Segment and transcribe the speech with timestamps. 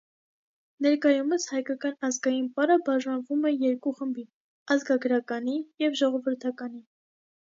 [0.85, 4.25] Ներկայումս հայկական ազգային պարը բաժանվում է երկու խմբի՝
[4.77, 5.55] ազգագրականի
[5.87, 6.83] և ժողովրդականի։